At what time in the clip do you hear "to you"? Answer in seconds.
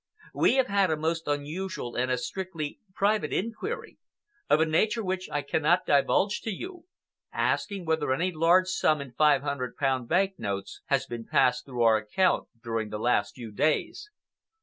6.41-6.85